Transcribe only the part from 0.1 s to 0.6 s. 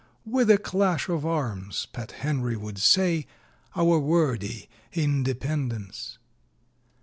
_(With a